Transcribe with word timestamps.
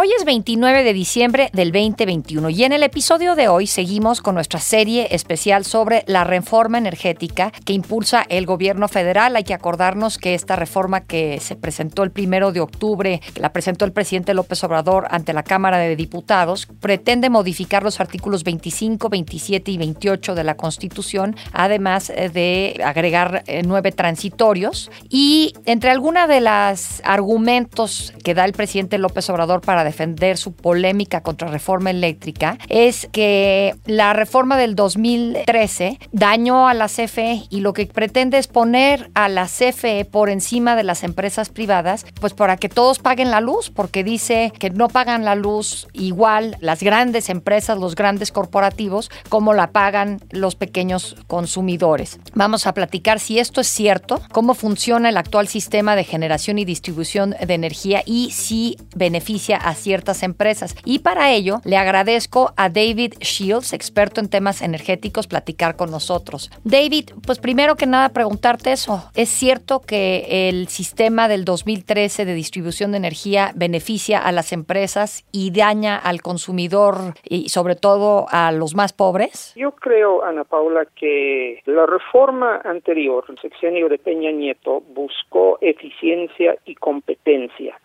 Hoy 0.00 0.12
es 0.16 0.24
29 0.24 0.84
de 0.84 0.92
diciembre 0.92 1.50
del 1.52 1.72
2021 1.72 2.50
y 2.50 2.62
en 2.62 2.72
el 2.72 2.84
episodio 2.84 3.34
de 3.34 3.48
hoy 3.48 3.66
seguimos 3.66 4.22
con 4.22 4.36
nuestra 4.36 4.60
serie 4.60 5.08
especial 5.10 5.64
sobre 5.64 6.04
la 6.06 6.22
reforma 6.22 6.78
energética 6.78 7.50
que 7.64 7.72
impulsa 7.72 8.24
el 8.28 8.46
gobierno 8.46 8.86
federal. 8.86 9.34
Hay 9.34 9.42
que 9.42 9.54
acordarnos 9.54 10.16
que 10.16 10.34
esta 10.34 10.54
reforma 10.54 11.00
que 11.00 11.40
se 11.40 11.56
presentó 11.56 12.04
el 12.04 12.12
primero 12.12 12.52
de 12.52 12.60
octubre, 12.60 13.20
que 13.34 13.40
la 13.40 13.52
presentó 13.52 13.84
el 13.86 13.90
presidente 13.90 14.34
López 14.34 14.62
Obrador 14.62 15.08
ante 15.10 15.32
la 15.32 15.42
Cámara 15.42 15.78
de 15.78 15.96
Diputados, 15.96 16.68
pretende 16.78 17.28
modificar 17.28 17.82
los 17.82 17.98
artículos 17.98 18.44
25, 18.44 19.08
27 19.08 19.72
y 19.72 19.78
28 19.78 20.36
de 20.36 20.44
la 20.44 20.56
Constitución, 20.56 21.34
además 21.52 22.10
eh, 22.10 22.28
de 22.28 22.80
agregar 22.84 23.42
eh, 23.48 23.62
nueve 23.66 23.90
transitorios. 23.90 24.92
Y 25.08 25.54
entre 25.64 25.90
algunos 25.90 26.28
de 26.28 26.40
los 26.40 27.00
argumentos 27.02 28.12
que 28.22 28.34
da 28.34 28.44
el 28.44 28.52
presidente 28.52 28.98
López 28.98 29.28
Obrador 29.28 29.60
para 29.60 29.87
defender 29.88 30.36
su 30.36 30.52
polémica 30.52 31.22
contra 31.22 31.48
reforma 31.48 31.90
eléctrica 31.90 32.58
es 32.68 33.08
que 33.10 33.74
la 33.86 34.12
reforma 34.12 34.56
del 34.56 34.74
2013 34.74 35.98
dañó 36.12 36.68
a 36.68 36.74
la 36.74 36.88
CFE 36.88 37.44
y 37.50 37.60
lo 37.60 37.72
que 37.72 37.86
pretende 37.86 38.38
es 38.38 38.46
poner 38.46 39.10
a 39.14 39.28
la 39.28 39.46
CFE 39.46 40.04
por 40.04 40.30
encima 40.30 40.76
de 40.76 40.84
las 40.84 41.02
empresas 41.02 41.48
privadas, 41.48 42.06
pues 42.20 42.34
para 42.34 42.56
que 42.56 42.68
todos 42.68 42.98
paguen 42.98 43.30
la 43.30 43.40
luz, 43.40 43.70
porque 43.70 44.04
dice 44.04 44.52
que 44.58 44.70
no 44.70 44.88
pagan 44.88 45.24
la 45.24 45.34
luz 45.34 45.88
igual 45.92 46.56
las 46.60 46.82
grandes 46.82 47.28
empresas, 47.28 47.78
los 47.78 47.94
grandes 47.94 48.32
corporativos, 48.32 49.10
como 49.28 49.54
la 49.54 49.72
pagan 49.72 50.20
los 50.30 50.54
pequeños 50.54 51.16
consumidores. 51.26 52.18
Vamos 52.34 52.66
a 52.66 52.74
platicar 52.74 53.20
si 53.20 53.38
esto 53.38 53.60
es 53.60 53.68
cierto, 53.68 54.20
cómo 54.32 54.54
funciona 54.54 55.08
el 55.08 55.16
actual 55.16 55.48
sistema 55.48 55.96
de 55.96 56.04
generación 56.04 56.58
y 56.58 56.64
distribución 56.64 57.34
de 57.44 57.54
energía 57.54 58.02
y 58.04 58.30
si 58.30 58.76
beneficia 58.94 59.56
a 59.56 59.74
ciertas 59.78 60.22
empresas. 60.22 60.76
Y 60.84 61.00
para 61.00 61.32
ello 61.32 61.60
le 61.64 61.76
agradezco 61.76 62.52
a 62.56 62.68
David 62.68 63.14
Shields, 63.20 63.72
experto 63.72 64.20
en 64.20 64.28
temas 64.28 64.62
energéticos, 64.62 65.26
platicar 65.26 65.76
con 65.76 65.90
nosotros. 65.90 66.50
David, 66.64 67.10
pues 67.26 67.38
primero 67.38 67.76
que 67.76 67.86
nada 67.86 68.10
preguntarte 68.10 68.72
eso. 68.72 69.10
¿Es 69.14 69.28
cierto 69.28 69.80
que 69.80 70.48
el 70.48 70.68
sistema 70.68 71.28
del 71.28 71.44
2013 71.44 72.24
de 72.24 72.34
distribución 72.34 72.92
de 72.92 72.98
energía 72.98 73.52
beneficia 73.54 74.18
a 74.18 74.32
las 74.32 74.52
empresas 74.52 75.24
y 75.32 75.50
daña 75.50 75.96
al 75.96 76.22
consumidor 76.22 77.14
y 77.24 77.48
sobre 77.48 77.76
todo 77.76 78.26
a 78.30 78.52
los 78.52 78.74
más 78.74 78.92
pobres? 78.92 79.52
Yo 79.56 79.72
creo, 79.72 80.24
Ana 80.24 80.44
Paula, 80.44 80.86
que 80.94 81.62
la 81.66 81.86
reforma 81.86 82.60
anterior, 82.64 83.24
el 83.28 83.38
sexenio 83.38 83.88
de 83.88 83.98
Peña 83.98 84.30
Nieto, 84.30 84.80
buscó 84.80 85.58
eficiencia 85.60 86.56
y 86.64 86.74
competencia 86.74 87.78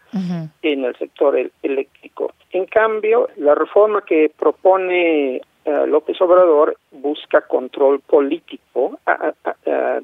en 0.61 0.85
el 0.85 0.95
sector 0.97 1.37
eléctrico. 1.61 2.33
En 2.51 2.65
cambio, 2.65 3.29
la 3.37 3.55
reforma 3.55 4.01
que 4.01 4.31
propone 4.37 5.37
eh, 5.37 5.41
López 5.87 6.19
Obrador 6.21 6.77
busca 6.91 7.41
control 7.41 7.99
político 8.01 8.99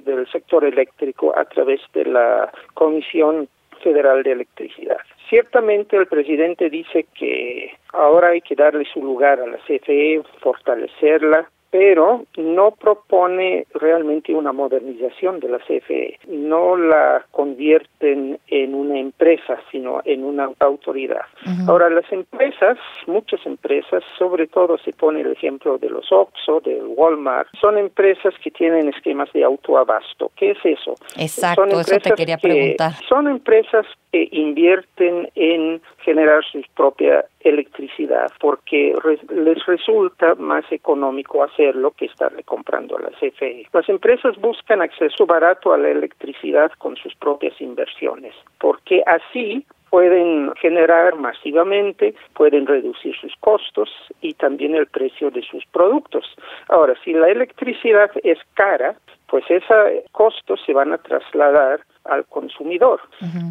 del 0.01 0.27
sector 0.31 0.63
eléctrico 0.63 1.37
a 1.37 1.45
través 1.45 1.81
de 1.93 2.05
la 2.05 2.51
Comisión 2.73 3.47
Federal 3.83 4.23
de 4.23 4.31
Electricidad. 4.31 4.97
Ciertamente 5.29 5.95
el 5.95 6.07
presidente 6.07 6.69
dice 6.69 7.05
que 7.13 7.71
ahora 7.93 8.29
hay 8.29 8.41
que 8.41 8.55
darle 8.55 8.85
su 8.91 9.01
lugar 9.01 9.39
a 9.39 9.47
la 9.47 9.57
CFE, 9.57 10.21
fortalecerla, 10.39 11.49
pero 11.71 12.25
no 12.37 12.71
propone 12.71 13.67
realmente 13.73 14.33
una 14.33 14.51
modernización 14.51 15.39
de 15.39 15.49
la 15.49 15.59
CFE, 15.59 16.19
no 16.27 16.75
la 16.75 17.25
convierten 17.31 18.39
en 18.47 18.75
una 18.75 18.99
empresa, 18.99 19.59
sino 19.71 20.01
en 20.05 20.23
una 20.23 20.49
autoridad. 20.59 21.21
Ahora, 21.67 21.89
las 21.89 22.11
empresas, 22.11 22.77
muchas 23.07 23.45
empresas, 23.45 24.03
sobre 24.17 24.47
todo 24.47 24.77
se 24.77 24.93
pone 24.93 25.21
el 25.21 25.31
ejemplo 25.31 25.77
de 25.77 25.89
los 25.89 26.11
Oxxo, 26.11 26.59
del 26.61 26.87
Walmart, 26.87 27.47
son 27.59 27.77
empresas 27.77 28.33
que 28.43 28.51
tienen 28.51 28.89
esquemas 28.89 29.31
de 29.33 29.43
autoabasto. 29.43 30.31
¿Qué 30.35 30.51
es 30.51 30.57
eso? 30.63 30.95
Exacto, 31.17 31.79
eso 31.79 31.97
te 31.99 32.11
quería 32.11 32.37
preguntar. 32.37 32.93
Son 33.07 33.27
empresas 33.27 33.85
que 34.11 34.27
invierten 34.31 35.29
en 35.35 35.81
generar 35.99 36.43
su 36.43 36.61
propia 36.75 37.25
electricidad 37.41 38.31
porque 38.39 38.93
les 39.29 39.65
resulta 39.65 40.35
más 40.35 40.65
económico 40.71 41.43
hacerlo 41.43 41.91
que 41.91 42.05
estarle 42.05 42.43
comprando 42.43 42.97
a 42.97 43.01
la 43.01 43.11
CFE. 43.11 43.67
Las 43.71 43.87
empresas 43.87 44.35
buscan 44.37 44.81
acceso 44.81 45.25
barato 45.25 45.73
a 45.73 45.77
la 45.77 45.89
electricidad 45.89 46.71
con 46.77 46.95
sus 46.95 47.15
propias 47.15 47.59
inversiones 47.61 48.33
porque 48.59 49.03
así 49.05 49.65
pueden 49.89 50.53
generar 50.55 51.15
masivamente, 51.15 52.13
pueden 52.33 52.67
reducir 52.67 53.15
sus 53.15 53.33
costos 53.39 53.89
y 54.21 54.33
también 54.33 54.75
el 54.75 54.87
precio 54.87 55.31
de 55.31 55.41
sus 55.41 55.65
productos. 55.67 56.25
Ahora, 56.67 56.93
si 57.03 57.13
la 57.13 57.29
electricidad 57.29 58.11
es 58.23 58.37
cara, 58.53 58.95
pues 59.27 59.43
ese 59.49 60.05
costo 60.11 60.57
se 60.57 60.73
van 60.73 60.93
a 60.93 60.97
trasladar 60.97 61.81
al 62.09 62.25
consumidor. 62.25 62.99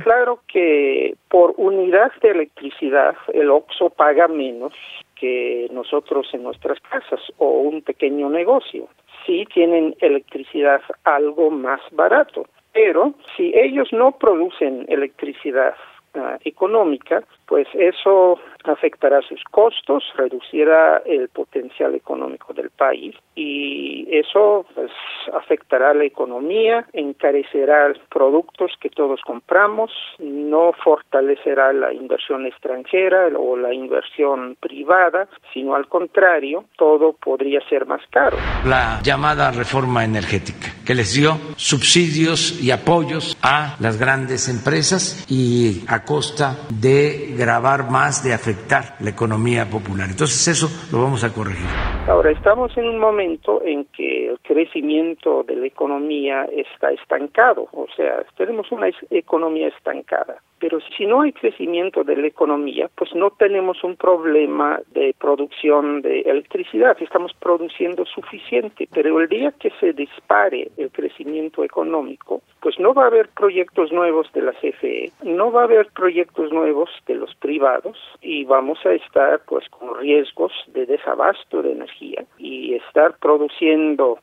Claro 0.02 0.40
que 0.46 1.14
por 1.28 1.54
unidad 1.56 2.12
de 2.22 2.30
electricidad 2.30 3.16
el 3.32 3.50
OXO 3.50 3.90
paga 3.90 4.28
menos 4.28 4.72
que 5.14 5.68
nosotros 5.72 6.28
en 6.32 6.42
nuestras 6.44 6.78
casas 6.80 7.20
o 7.38 7.48
un 7.60 7.82
pequeño 7.82 8.28
negocio. 8.30 8.88
Sí 9.26 9.44
tienen 9.52 9.94
electricidad 10.00 10.80
algo 11.04 11.50
más 11.50 11.80
barato, 11.90 12.46
pero 12.72 13.14
si 13.36 13.52
ellos 13.54 13.88
no 13.92 14.12
producen 14.12 14.86
electricidad 14.88 15.74
ah, 16.14 16.38
económica, 16.44 17.24
pues 17.48 17.66
eso 17.72 18.38
afectará 18.64 19.22
sus 19.22 19.42
costos, 19.44 20.04
reducirá 20.16 21.02
el 21.06 21.28
potencial 21.28 21.94
económico 21.94 22.52
del 22.52 22.70
país 22.70 23.16
y 23.34 24.06
eso 24.10 24.66
pues, 24.74 24.90
afectará 25.32 25.94
la 25.94 26.04
economía, 26.04 26.86
encarecerá 26.92 27.92
productos 28.10 28.72
que 28.80 28.90
todos 28.90 29.20
compramos, 29.24 29.90
no 30.18 30.72
fortalecerá 30.84 31.72
la 31.72 31.92
inversión 31.92 32.46
extranjera 32.46 33.28
o 33.38 33.56
la 33.56 33.72
inversión 33.72 34.56
privada, 34.60 35.28
sino 35.54 35.74
al 35.74 35.88
contrario, 35.88 36.64
todo 36.76 37.14
podría 37.14 37.60
ser 37.68 37.86
más 37.86 38.02
caro. 38.10 38.36
La 38.66 39.00
llamada 39.02 39.50
reforma 39.50 40.04
energética 40.04 40.68
que 40.84 40.94
les 40.94 41.14
dio 41.14 41.38
subsidios 41.56 42.62
y 42.62 42.70
apoyos 42.70 43.36
a 43.42 43.76
las 43.80 43.98
grandes 43.98 44.48
empresas 44.48 45.26
y 45.30 45.84
a 45.86 46.04
costa 46.04 46.56
de 46.70 47.37
grabar 47.38 47.90
más, 47.90 48.24
de 48.24 48.34
afectar 48.34 48.96
la 49.00 49.10
economía 49.10 49.64
popular. 49.70 50.08
Entonces 50.10 50.48
eso 50.48 50.66
lo 50.92 51.02
vamos 51.02 51.22
a 51.22 51.32
corregir. 51.32 51.66
Ahora, 52.08 52.30
estamos 52.32 52.76
en 52.76 52.86
un 52.86 52.98
momento 52.98 53.62
en 53.64 53.84
que 53.86 54.30
el 54.30 54.40
crecimiento 54.40 55.44
de 55.44 55.56
la 55.56 55.66
economía 55.66 56.44
está 56.52 56.90
estancado, 56.90 57.68
o 57.72 57.86
sea, 57.96 58.24
tenemos 58.36 58.70
una 58.72 58.90
economía 59.10 59.68
estancada. 59.68 60.42
Pero 60.60 60.78
si 60.96 61.06
no 61.06 61.22
hay 61.22 61.32
crecimiento 61.32 62.04
de 62.04 62.16
la 62.16 62.26
economía, 62.26 62.90
pues 62.94 63.14
no 63.14 63.30
tenemos 63.30 63.82
un 63.84 63.96
problema 63.96 64.80
de 64.92 65.14
producción 65.18 66.02
de 66.02 66.20
electricidad. 66.20 66.96
Estamos 67.00 67.32
produciendo 67.34 68.04
suficiente, 68.06 68.88
pero 68.92 69.20
el 69.20 69.28
día 69.28 69.52
que 69.58 69.70
se 69.80 69.92
dispare 69.92 70.70
el 70.76 70.90
crecimiento 70.90 71.64
económico, 71.64 72.42
pues 72.60 72.78
no 72.78 72.94
va 72.94 73.04
a 73.04 73.06
haber 73.06 73.28
proyectos 73.28 73.92
nuevos 73.92 74.30
de 74.32 74.42
la 74.42 74.52
CFE, 74.52 75.12
no 75.22 75.52
va 75.52 75.62
a 75.62 75.64
haber 75.64 75.88
proyectos 75.94 76.52
nuevos 76.52 76.90
de 77.06 77.14
los 77.14 77.34
privados 77.36 77.96
y 78.20 78.44
vamos 78.44 78.84
a 78.84 78.92
estar 78.92 79.40
pues 79.46 79.68
con 79.68 79.98
riesgos 79.98 80.52
de 80.68 80.86
desabasto 80.86 81.62
de 81.62 81.72
energía 81.72 82.24
y 82.38 82.74
estar 82.74 83.16
produciendo 83.18 84.18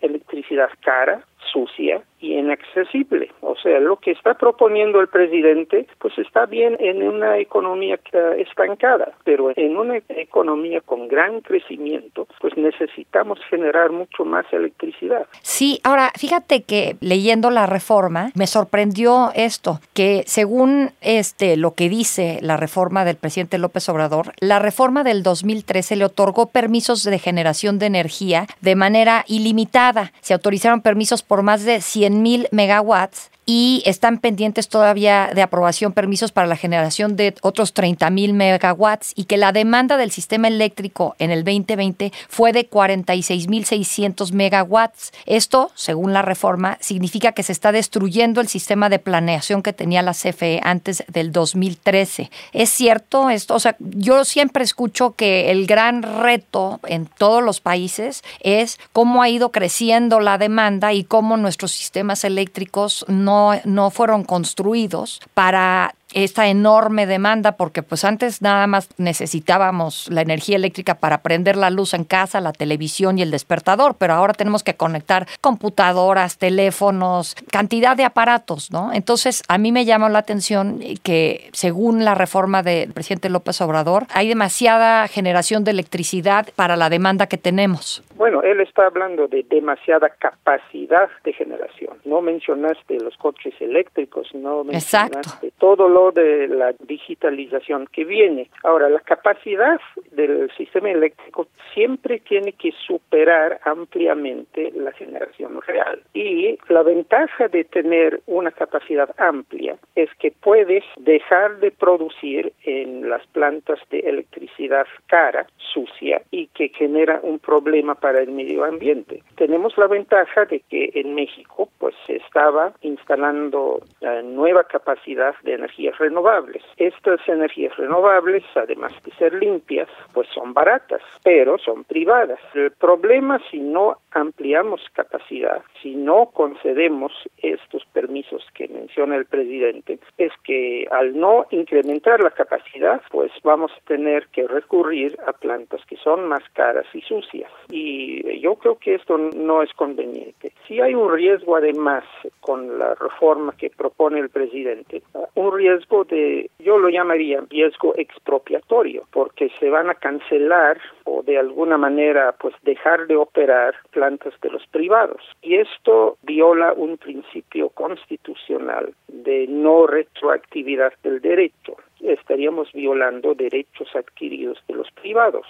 electricidad 0.00 0.70
cara 0.80 1.24
sucia 1.52 2.02
y 2.20 2.38
inaccesible. 2.38 3.30
O 3.40 3.56
sea, 3.56 3.80
lo 3.80 3.96
que 3.96 4.12
está 4.12 4.34
proponiendo 4.34 5.00
el 5.00 5.08
presidente, 5.08 5.86
pues 5.98 6.16
está 6.18 6.46
bien 6.46 6.76
en 6.80 7.02
una 7.02 7.38
economía 7.38 7.98
estancada, 8.38 9.12
pero 9.24 9.52
en 9.56 9.76
una 9.76 9.98
economía 10.08 10.80
con 10.80 11.08
gran 11.08 11.40
crecimiento, 11.40 12.28
pues 12.40 12.56
necesitamos 12.56 13.40
generar 13.50 13.90
mucho 13.90 14.24
más 14.24 14.46
electricidad. 14.52 15.26
Sí, 15.42 15.80
ahora 15.82 16.12
fíjate 16.18 16.62
que 16.62 16.96
leyendo 17.00 17.50
la 17.50 17.66
reforma 17.66 18.30
me 18.34 18.46
sorprendió 18.46 19.30
esto, 19.34 19.80
que 19.94 20.22
según 20.26 20.90
este 21.00 21.56
lo 21.56 21.74
que 21.74 21.88
dice 21.88 22.38
la 22.40 22.56
reforma 22.56 23.04
del 23.04 23.16
presidente 23.16 23.58
López 23.58 23.88
Obrador, 23.88 24.32
la 24.40 24.58
reforma 24.58 25.02
del 25.02 25.22
2013 25.22 25.96
le 25.96 26.04
otorgó 26.04 26.46
permisos 26.46 27.02
de 27.02 27.18
generación 27.18 27.78
de 27.78 27.86
energía 27.86 28.46
de 28.60 28.76
manera 28.76 29.24
ilimitada. 29.26 30.12
Se 30.20 30.34
autorizaron 30.34 30.82
permisos 30.82 31.22
por 31.22 31.31
más 31.40 31.64
de 31.64 31.80
100 31.80 32.20
mil 32.20 32.48
megawatts 32.50 33.30
y 33.44 33.82
están 33.86 34.18
pendientes 34.18 34.68
todavía 34.68 35.30
de 35.34 35.42
aprobación 35.42 35.92
permisos 35.92 36.32
para 36.32 36.46
la 36.46 36.56
generación 36.56 37.16
de 37.16 37.34
otros 37.42 37.72
30 37.72 38.08
mil 38.10 38.34
megawatts 38.34 39.12
y 39.16 39.24
que 39.24 39.36
la 39.36 39.52
demanda 39.52 39.96
del 39.96 40.10
sistema 40.10 40.48
eléctrico 40.48 41.16
en 41.18 41.30
el 41.30 41.44
2020 41.44 42.12
fue 42.28 42.52
de 42.52 42.66
46 42.66 43.48
mil 43.48 43.64
600 43.64 44.32
megawatts. 44.32 45.12
Esto, 45.26 45.70
según 45.74 46.12
la 46.12 46.22
reforma, 46.22 46.78
significa 46.80 47.32
que 47.32 47.42
se 47.42 47.52
está 47.52 47.72
destruyendo 47.72 48.40
el 48.40 48.48
sistema 48.48 48.88
de 48.88 48.98
planeación 48.98 49.62
que 49.62 49.72
tenía 49.72 50.02
la 50.02 50.12
CFE 50.12 50.60
antes 50.62 51.04
del 51.08 51.32
2013. 51.32 52.30
¿Es 52.52 52.70
cierto 52.70 53.30
esto? 53.30 53.54
O 53.54 53.60
sea, 53.60 53.76
yo 53.80 54.24
siempre 54.24 54.64
escucho 54.64 55.14
que 55.14 55.50
el 55.50 55.66
gran 55.66 56.02
reto 56.02 56.80
en 56.86 57.06
todos 57.06 57.42
los 57.42 57.60
países 57.60 58.22
es 58.40 58.78
cómo 58.92 59.22
ha 59.22 59.28
ido 59.28 59.50
creciendo 59.50 60.20
la 60.20 60.38
demanda 60.38 60.92
y 60.92 61.04
cómo 61.04 61.36
nuestros 61.36 61.72
sistemas 61.72 62.24
eléctricos 62.24 63.04
no, 63.08 63.31
no 63.64 63.90
fueron 63.90 64.24
construidos 64.24 65.20
para 65.34 65.94
esta 66.14 66.48
enorme 66.48 67.06
demanda, 67.06 67.52
porque 67.52 67.82
pues 67.82 68.04
antes 68.04 68.42
nada 68.42 68.66
más 68.66 68.88
necesitábamos 68.98 70.08
la 70.10 70.22
energía 70.22 70.56
eléctrica 70.56 70.94
para 70.94 71.22
prender 71.22 71.56
la 71.56 71.70
luz 71.70 71.94
en 71.94 72.04
casa, 72.04 72.40
la 72.40 72.52
televisión 72.52 73.18
y 73.18 73.22
el 73.22 73.30
despertador, 73.30 73.96
pero 73.98 74.14
ahora 74.14 74.32
tenemos 74.34 74.62
que 74.62 74.74
conectar 74.74 75.26
computadoras, 75.40 76.38
teléfonos, 76.38 77.34
cantidad 77.50 77.96
de 77.96 78.04
aparatos, 78.04 78.70
¿no? 78.70 78.92
Entonces, 78.92 79.42
a 79.48 79.58
mí 79.58 79.72
me 79.72 79.84
llama 79.84 80.08
la 80.08 80.18
atención 80.18 80.80
que 81.02 81.50
según 81.52 82.04
la 82.04 82.14
reforma 82.14 82.62
del 82.62 82.92
presidente 82.92 83.28
López 83.28 83.60
Obrador, 83.60 84.06
hay 84.12 84.28
demasiada 84.28 85.08
generación 85.08 85.64
de 85.64 85.70
electricidad 85.72 86.48
para 86.56 86.76
la 86.76 86.90
demanda 86.90 87.26
que 87.26 87.38
tenemos. 87.38 88.02
Bueno, 88.16 88.42
él 88.42 88.60
está 88.60 88.86
hablando 88.86 89.26
de 89.26 89.44
demasiada 89.48 90.08
capacidad 90.10 91.08
de 91.24 91.32
generación. 91.32 91.96
No 92.04 92.20
mencionaste 92.20 92.98
los 93.00 93.16
coches 93.16 93.54
eléctricos, 93.60 94.28
no 94.34 94.64
mencionaste 94.64 95.52
todo 95.58 95.88
lo 95.88 96.01
de 96.10 96.48
la 96.48 96.72
digitalización 96.80 97.86
que 97.86 98.04
viene. 98.04 98.50
Ahora, 98.64 98.88
la 98.88 99.00
capacidad 99.00 99.80
del 100.10 100.50
sistema 100.56 100.90
eléctrico 100.90 101.46
siempre 101.74 102.18
tiene 102.20 102.52
que 102.52 102.72
superar 102.86 103.60
ampliamente 103.64 104.72
la 104.74 104.92
generación 104.92 105.60
real. 105.66 106.02
Y 106.14 106.58
la 106.68 106.82
ventaja 106.82 107.48
de 107.48 107.64
tener 107.64 108.20
una 108.26 108.50
capacidad 108.50 109.08
amplia 109.18 109.76
es 109.94 110.10
que 110.18 110.30
puedes 110.30 110.84
dejar 110.98 111.58
de 111.60 111.70
producir 111.70 112.52
en 112.64 113.08
las 113.08 113.26
plantas 113.28 113.78
de 113.90 114.00
electricidad 114.00 114.86
cara, 115.06 115.46
sucia, 115.56 116.22
y 116.30 116.48
que 116.48 116.68
genera 116.70 117.20
un 117.22 117.38
problema 117.38 117.94
para 117.94 118.20
el 118.20 118.30
medio 118.32 118.64
ambiente. 118.64 119.22
Tenemos 119.36 119.76
la 119.76 119.86
ventaja 119.86 120.44
de 120.46 120.60
que 120.60 120.90
en 120.94 121.14
México 121.14 121.68
pues 121.78 121.94
se 122.06 122.16
estaba 122.16 122.72
instalando 122.82 123.82
eh, 124.00 124.22
nueva 124.24 124.64
capacidad 124.64 125.34
de 125.42 125.58
energías 125.92 125.98
renovables. 125.98 126.62
Estas 126.76 127.20
energías 127.28 127.76
renovables, 127.76 128.44
además 128.54 128.92
de 129.04 129.12
ser 129.12 129.34
limpias, 129.34 129.88
pues 130.12 130.28
son 130.34 130.52
baratas, 130.52 131.00
pero 131.22 131.58
son 131.58 131.84
privadas. 131.84 132.38
El 132.54 132.72
problema 132.72 133.40
si 133.50 133.60
no 133.60 133.98
ampliamos 134.12 134.80
capacidad, 134.92 135.62
si 135.82 135.94
no 135.94 136.30
concedemos 136.32 137.12
estos 137.38 137.84
permisos 137.92 138.44
que 138.54 138.68
menciona 138.68 139.16
el 139.16 139.26
presidente, 139.26 139.98
es 140.18 140.32
que 140.44 140.86
al 140.90 141.18
no 141.18 141.46
incrementar 141.50 142.22
la 142.22 142.30
capacidad, 142.30 143.00
pues 143.10 143.30
vamos 143.42 143.72
a 143.72 143.86
tener 143.86 144.26
que 144.28 144.46
recurrir 144.46 145.16
a 145.26 145.32
plantas 145.32 145.80
que 145.86 145.96
son 145.96 146.28
más 146.28 146.42
caras 146.52 146.86
y 146.94 147.00
sucias. 147.02 147.50
Y 147.70 148.40
yo 148.40 148.56
creo 148.56 148.76
que 148.76 148.94
esto 148.94 149.18
no 149.18 149.62
es 149.62 149.72
conveniente. 149.74 150.52
Si 150.66 150.80
hay 150.80 150.94
un 150.94 151.12
riesgo 151.12 151.56
además 151.56 152.04
con 152.40 152.78
la 152.78 152.94
reforma 152.94 153.54
que 153.56 153.70
propone 153.70 154.20
el 154.20 154.28
presidente, 154.28 155.02
un 155.34 155.56
riesgo 155.56 155.81
de, 156.08 156.50
yo 156.58 156.78
lo 156.78 156.88
llamaría 156.88 157.42
riesgo 157.50 157.94
expropiatorio, 157.96 159.04
porque 159.10 159.50
se 159.60 159.70
van 159.70 159.90
a 159.90 159.94
cancelar 159.94 160.80
o 161.04 161.22
de 161.22 161.38
alguna 161.38 161.76
manera 161.76 162.34
pues 162.38 162.54
dejar 162.62 163.06
de 163.06 163.16
operar 163.16 163.74
plantas 163.90 164.34
de 164.40 164.50
los 164.50 164.66
privados. 164.68 165.22
Y 165.42 165.56
esto 165.56 166.16
viola 166.22 166.72
un 166.72 166.96
principio 166.96 167.68
constitucional 167.70 168.94
de 169.08 169.46
no 169.48 169.86
retroactividad 169.86 170.92
del 171.02 171.20
derecho 171.20 171.76
estaríamos 172.02 172.72
violando 172.72 173.34
derechos 173.34 173.88
adquiridos 173.94 174.58
de 174.68 174.74
los 174.74 174.90
privados, 174.90 175.46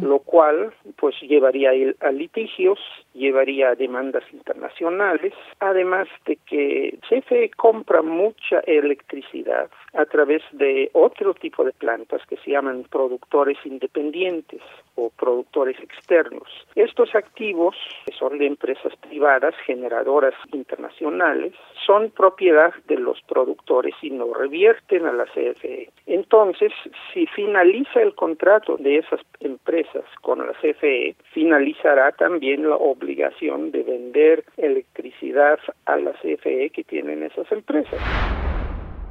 lo 0.00 0.18
cual 0.20 0.72
pues 0.96 1.14
llevaría 1.22 1.70
a 2.00 2.12
litigios, 2.12 2.78
llevaría 3.14 3.70
a 3.70 3.74
demandas 3.74 4.24
internacionales, 4.32 5.32
además 5.60 6.08
de 6.26 6.36
que 6.46 6.98
CFE 7.08 7.50
compra 7.56 8.02
mucha 8.02 8.60
electricidad 8.66 9.70
a 9.94 10.04
través 10.06 10.42
de 10.52 10.90
otro 10.92 11.34
tipo 11.34 11.64
de 11.64 11.72
plantas 11.72 12.22
que 12.26 12.36
se 12.38 12.50
llaman 12.50 12.84
productores 12.90 13.58
independientes 13.64 14.60
o 14.94 15.10
productores 15.10 15.78
externos. 15.80 16.48
Estos 16.74 17.14
activos, 17.14 17.76
que 18.06 18.12
son 18.12 18.38
de 18.38 18.46
empresas 18.46 18.94
privadas 18.96 19.54
generadoras 19.66 20.34
internacionales, 20.52 21.52
son 21.86 22.10
propiedad 22.10 22.72
de 22.88 22.96
los 22.96 23.20
productores 23.22 23.94
y 24.02 24.10
no 24.10 24.32
revierten 24.32 25.06
a 25.06 25.12
la 25.12 25.24
CFE. 25.24 25.90
Entonces, 26.06 26.72
si 27.12 27.26
finaliza 27.26 28.00
el 28.00 28.14
contrato 28.14 28.76
de 28.76 28.98
esas 28.98 29.20
empresas 29.40 30.04
con 30.20 30.46
la 30.46 30.52
CFE, 30.54 31.16
finalizará 31.32 32.12
también 32.12 32.68
la 32.68 32.76
obligación 32.76 33.70
de 33.70 33.82
vender 33.82 34.44
electricidad 34.56 35.58
a 35.86 35.96
la 35.96 36.12
CFE 36.12 36.70
que 36.70 36.84
tienen 36.84 37.22
esas 37.22 37.50
empresas. 37.52 37.98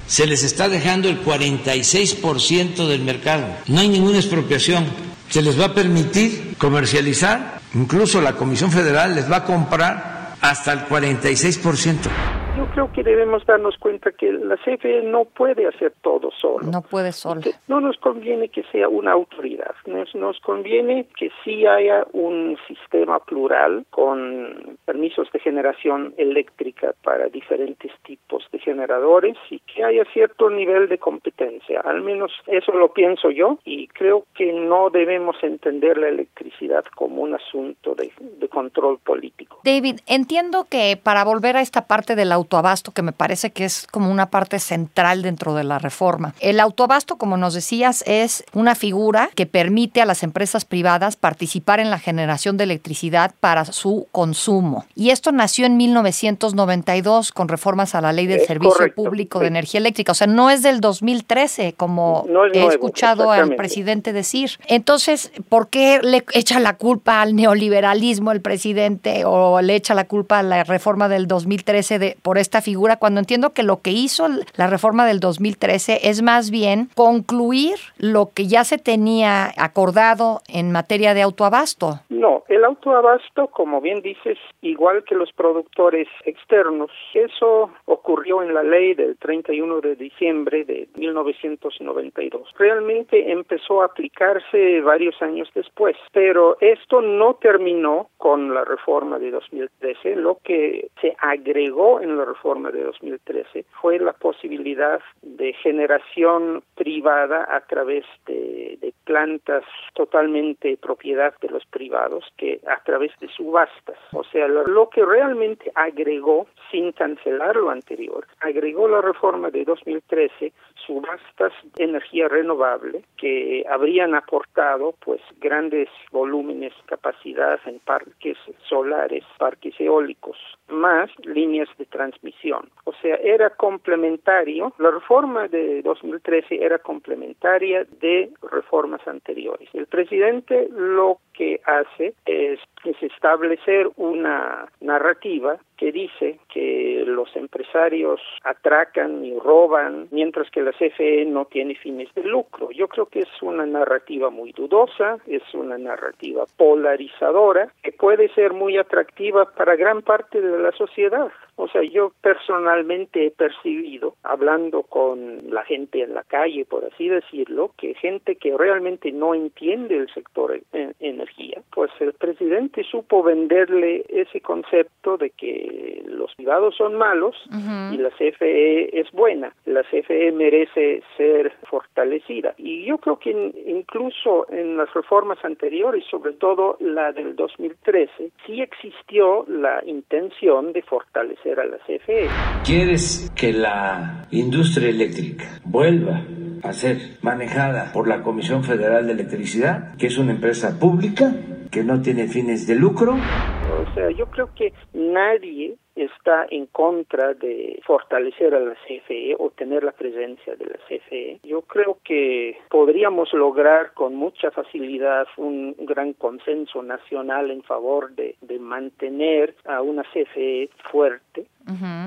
Se 0.06 0.26
les 0.26 0.42
está 0.42 0.68
dejando 0.68 1.08
el 1.08 1.20
46% 1.20 2.86
del 2.88 3.02
mercado. 3.02 3.46
No 3.68 3.80
hay 3.80 3.88
ninguna 3.88 4.18
expropiación. 4.18 4.84
Se 5.28 5.42
les 5.42 5.58
va 5.58 5.66
a 5.66 5.74
permitir 5.74 6.56
comercializar. 6.58 7.60
Incluso 7.74 8.20
la 8.20 8.34
Comisión 8.34 8.70
Federal 8.70 9.14
les 9.14 9.30
va 9.30 9.36
a 9.38 9.44
comprar 9.44 10.34
hasta 10.42 10.72
el 10.72 10.80
46% 10.80 12.41
yo 12.56 12.66
creo 12.66 12.92
que 12.92 13.02
debemos 13.02 13.46
darnos 13.46 13.78
cuenta 13.78 14.12
que 14.12 14.30
la 14.30 14.56
CFE 14.56 15.02
no 15.02 15.24
puede 15.24 15.66
hacer 15.66 15.94
todo 16.02 16.30
solo. 16.30 16.66
No 16.70 16.82
puede 16.82 17.12
solo. 17.12 17.40
No 17.66 17.80
nos 17.80 17.96
conviene 17.96 18.48
que 18.48 18.62
sea 18.64 18.88
una 18.88 19.12
autoridad, 19.12 19.74
nos, 19.86 20.14
nos 20.14 20.38
conviene 20.40 21.06
que 21.16 21.30
sí 21.42 21.66
haya 21.66 22.06
un 22.12 22.58
sistema 22.68 23.20
plural 23.20 23.86
con 23.90 24.76
permisos 24.84 25.30
de 25.32 25.38
generación 25.38 26.14
eléctrica 26.18 26.94
para 27.02 27.28
diferentes 27.28 27.90
tipos 28.04 28.44
de 28.52 28.58
generadores 28.58 29.36
y 29.50 29.58
que 29.60 29.84
haya 29.84 30.04
cierto 30.12 30.50
nivel 30.50 30.88
de 30.88 30.98
competencia. 30.98 31.80
Al 31.80 32.02
menos 32.02 32.32
eso 32.46 32.72
lo 32.72 32.92
pienso 32.92 33.30
yo 33.30 33.58
y 33.64 33.88
creo 33.88 34.26
que 34.34 34.52
no 34.52 34.90
debemos 34.90 35.36
entender 35.42 35.96
la 35.96 36.08
electricidad 36.08 36.84
como 36.94 37.22
un 37.22 37.34
asunto 37.34 37.94
de, 37.94 38.12
de 38.20 38.48
control 38.48 38.98
político. 38.98 39.60
David, 39.64 40.00
entiendo 40.06 40.66
que 40.68 40.98
para 41.02 41.24
volver 41.24 41.56
a 41.56 41.62
esta 41.62 41.86
parte 41.86 42.14
de 42.14 42.24
la 42.24 42.41
autoabasto, 42.42 42.92
que 42.92 43.02
me 43.02 43.12
parece 43.12 43.50
que 43.50 43.64
es 43.64 43.86
como 43.90 44.10
una 44.10 44.26
parte 44.26 44.58
central 44.58 45.22
dentro 45.22 45.54
de 45.54 45.64
la 45.64 45.78
reforma. 45.78 46.34
El 46.40 46.60
autoabasto, 46.60 47.16
como 47.16 47.36
nos 47.36 47.54
decías, 47.54 48.04
es 48.06 48.44
una 48.52 48.74
figura 48.74 49.30
que 49.34 49.46
permite 49.46 50.02
a 50.02 50.06
las 50.06 50.22
empresas 50.22 50.64
privadas 50.64 51.16
participar 51.16 51.80
en 51.80 51.90
la 51.90 51.98
generación 51.98 52.56
de 52.56 52.64
electricidad 52.64 53.32
para 53.40 53.64
su 53.64 54.06
consumo. 54.12 54.84
Y 54.94 55.10
esto 55.10 55.32
nació 55.32 55.66
en 55.66 55.76
1992 55.76 57.32
con 57.32 57.48
reformas 57.48 57.94
a 57.94 58.00
la 58.00 58.12
ley 58.12 58.26
del 58.26 58.40
Servicio 58.46 58.92
Público 58.94 59.38
de 59.38 59.46
Energía 59.46 59.78
Eléctrica. 59.78 60.12
O 60.12 60.14
sea, 60.14 60.26
no 60.26 60.50
es 60.50 60.62
del 60.62 60.80
2013, 60.80 61.74
como 61.74 62.26
he 62.52 62.66
escuchado 62.66 63.30
al 63.30 63.54
presidente 63.54 64.12
decir. 64.12 64.58
Entonces, 64.66 65.30
¿por 65.48 65.68
qué 65.68 66.00
le 66.02 66.24
echa 66.32 66.60
la 66.60 66.76
culpa 66.76 67.22
al 67.22 67.34
neoliberalismo 67.34 68.32
el 68.32 68.40
presidente 68.40 69.24
o 69.24 69.60
le 69.60 69.76
echa 69.76 69.94
la 69.94 70.04
culpa 70.04 70.40
a 70.40 70.42
la 70.42 70.64
reforma 70.64 71.08
del 71.08 71.26
2013 71.26 71.98
de, 71.98 72.16
por 72.22 72.31
esta 72.38 72.60
figura 72.60 72.96
cuando 72.96 73.20
entiendo 73.20 73.52
que 73.52 73.62
lo 73.62 73.80
que 73.80 73.90
hizo 73.90 74.26
la 74.56 74.66
reforma 74.66 75.06
del 75.06 75.20
2013 75.20 76.08
es 76.08 76.22
más 76.22 76.50
bien 76.50 76.88
concluir 76.94 77.76
lo 77.98 78.30
que 78.34 78.46
ya 78.46 78.64
se 78.64 78.78
tenía 78.78 79.52
acordado 79.56 80.40
en 80.48 80.72
materia 80.72 81.14
de 81.14 81.22
autoabasto. 81.22 82.00
No, 82.08 82.44
el 82.48 82.64
autoabasto, 82.64 83.48
como 83.48 83.80
bien 83.80 84.00
dices, 84.02 84.38
igual 84.60 85.04
que 85.04 85.14
los 85.14 85.32
productores 85.32 86.08
externos, 86.24 86.90
eso 87.14 87.70
ocurrió 87.86 88.42
en 88.42 88.54
la 88.54 88.62
ley 88.62 88.94
del 88.94 89.16
31 89.16 89.80
de 89.80 89.96
diciembre 89.96 90.64
de 90.64 90.88
1992. 90.94 92.48
Realmente 92.58 93.32
empezó 93.32 93.82
a 93.82 93.86
aplicarse 93.86 94.80
varios 94.82 95.20
años 95.22 95.48
después, 95.54 95.96
pero 96.12 96.56
esto 96.60 97.00
no 97.00 97.34
terminó 97.34 98.08
con 98.18 98.54
la 98.54 98.64
reforma 98.64 99.18
de 99.18 99.30
2013, 99.30 100.16
lo 100.16 100.38
que 100.44 100.88
se 101.00 101.16
agregó 101.18 102.00
en 102.00 102.16
la 102.16 102.21
reforma 102.24 102.70
de 102.70 102.82
2013 102.84 103.64
fue 103.80 103.98
la 103.98 104.12
posibilidad 104.12 105.00
de 105.22 105.52
generación 105.54 106.62
privada 106.74 107.46
a 107.50 107.60
través 107.60 108.04
de, 108.26 108.92
plantas 109.04 109.64
totalmente 109.94 110.76
propiedad 110.76 111.34
de 111.40 111.48
los 111.48 111.64
privados 111.66 112.24
que 112.36 112.60
a 112.68 112.82
través 112.84 113.10
de 113.20 113.28
subastas. 113.28 113.98
O 114.12 114.22
sea, 114.24 114.46
lo, 114.46 114.88
que 114.90 115.04
realmente 115.04 115.72
agregó, 115.74 116.46
sin 116.70 116.92
cancelar 116.92 117.56
lo 117.56 117.70
anterior, 117.70 118.26
agregó 118.40 118.86
la 118.88 119.00
reforma 119.00 119.50
de 119.50 119.64
2013 119.64 120.52
subastas 120.86 121.52
de 121.76 121.84
energía 121.84 122.28
renovable 122.28 123.04
que 123.16 123.64
habrían 123.68 124.14
aportado 124.14 124.94
pues 125.04 125.20
grandes 125.40 125.88
volúmenes, 126.10 126.72
capacidad 126.86 127.60
en 127.66 127.78
parques 127.80 128.36
solares, 128.68 129.24
parques 129.38 129.74
eólicos, 129.80 130.36
más 130.68 131.10
líneas 131.24 131.68
de 131.78 131.86
transmisión. 131.86 132.68
O 132.84 132.92
sea, 132.94 133.16
era 133.16 133.50
complementario, 133.50 134.72
la 134.78 134.90
reforma 134.90 135.48
de 135.48 135.82
2013 135.82 136.64
era 136.64 136.78
complementaria 136.78 137.84
de 138.00 138.30
reformas 138.50 139.06
anteriores. 139.06 139.68
El 139.72 139.86
presidente 139.86 140.68
lo 140.70 141.18
que 141.32 141.60
hace 141.64 142.14
es, 142.26 142.58
establecer 143.00 143.88
una 143.96 144.66
narrativa 144.80 145.58
que 145.76 145.92
dice 145.92 146.38
que 146.52 147.04
los 147.06 147.34
empresarios 147.36 148.20
atracan 148.44 149.24
y 149.24 149.38
roban, 149.38 150.08
mientras 150.10 150.50
que 150.50 150.62
la 150.62 150.72
CFE 150.72 151.24
no 151.26 151.44
tiene 151.44 151.74
fines 151.76 152.12
de 152.14 152.24
lucro. 152.24 152.70
Yo 152.70 152.88
creo 152.88 153.06
que 153.06 153.20
es 153.20 153.42
una 153.42 153.66
narrativa 153.66 154.30
muy 154.30 154.52
dudosa, 154.52 155.18
es 155.26 155.42
una 155.54 155.78
narrativa 155.78 156.44
polarizadora, 156.56 157.72
que 157.82 157.92
puede 157.92 158.28
ser 158.34 158.52
muy 158.52 158.78
atractiva 158.78 159.44
para 159.44 159.76
gran 159.76 160.02
parte 160.02 160.40
de 160.40 160.58
la 160.58 160.72
sociedad. 160.72 161.30
O 161.56 161.68
sea, 161.68 161.82
yo 161.82 162.12
personalmente 162.20 163.26
he 163.26 163.30
percibido, 163.30 164.16
hablando 164.22 164.82
con 164.82 165.50
la 165.50 165.64
gente 165.64 166.02
en 166.02 166.14
la 166.14 166.22
calle, 166.22 166.64
por 166.64 166.84
así 166.84 167.08
decirlo, 167.08 167.72
que 167.76 167.94
gente 167.94 168.36
que 168.36 168.56
realmente 168.56 169.12
no 169.12 169.34
entiende 169.34 169.96
el 169.96 170.12
sector 170.12 170.60
en 170.72 170.94
energía, 171.00 171.62
pues 171.72 171.90
el 172.00 172.14
presidente 172.14 172.82
supo 172.84 173.22
venderle 173.22 174.04
ese 174.08 174.40
concepto 174.40 175.18
de 175.18 175.30
que 175.30 176.01
los 176.22 176.34
privados 176.36 176.76
son 176.76 176.94
malos 176.94 177.34
y 177.50 177.96
la 177.96 178.10
CFE 178.10 179.00
es 179.00 179.10
buena. 179.10 179.52
La 179.66 179.82
CFE 179.82 180.30
merece 180.30 181.02
ser 181.16 181.52
fortalecida. 181.68 182.54
Y 182.58 182.86
yo 182.86 182.98
creo 182.98 183.18
que 183.18 183.30
incluso 183.66 184.46
en 184.50 184.76
las 184.76 184.92
reformas 184.94 185.38
anteriores, 185.44 186.04
sobre 186.08 186.34
todo 186.34 186.76
la 186.80 187.10
del 187.12 187.34
2013, 187.34 188.30
sí 188.46 188.60
existió 188.60 189.44
la 189.48 189.82
intención 189.84 190.72
de 190.72 190.82
fortalecer 190.82 191.58
a 191.58 191.66
la 191.66 191.78
CFE. 191.78 192.28
¿Quieres 192.64 193.32
que 193.34 193.52
la 193.52 194.28
industria 194.30 194.90
eléctrica 194.90 195.44
vuelva 195.64 196.22
a 196.62 196.72
ser 196.72 197.18
manejada 197.22 197.90
por 197.92 198.06
la 198.06 198.22
Comisión 198.22 198.62
Federal 198.62 199.06
de 199.06 199.14
Electricidad, 199.14 199.96
que 199.96 200.06
es 200.06 200.18
una 200.18 200.32
empresa 200.32 200.78
pública 200.78 201.32
que 201.72 201.82
no 201.82 202.00
tiene 202.00 202.28
fines 202.28 202.66
de 202.68 202.76
lucro? 202.76 203.14
O 203.14 203.94
sea, 203.94 204.10
yo 204.10 204.26
creo 204.26 204.50
que 204.54 204.72
nadie 204.92 205.76
está 206.04 206.46
en 206.50 206.66
contra 206.66 207.34
de 207.34 207.80
fortalecer 207.84 208.54
a 208.54 208.60
la 208.60 208.74
CFE 208.74 209.36
o 209.38 209.50
tener 209.50 209.84
la 209.84 209.92
presencia 209.92 210.54
de 210.56 210.66
la 210.66 210.78
CFE. 210.88 211.40
Yo 211.42 211.62
creo 211.62 211.98
que 212.04 212.58
podríamos 212.68 213.32
lograr 213.32 213.92
con 213.94 214.14
mucha 214.14 214.50
facilidad 214.50 215.26
un 215.36 215.74
gran 215.78 216.12
consenso 216.14 216.82
nacional 216.82 217.50
en 217.50 217.62
favor 217.62 218.12
de, 218.14 218.36
de 218.40 218.58
mantener 218.58 219.54
a 219.64 219.82
una 219.82 220.02
CFE 220.02 220.70
fuerte 220.90 221.46